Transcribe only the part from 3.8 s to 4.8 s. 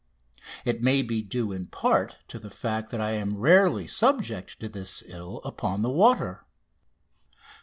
subject to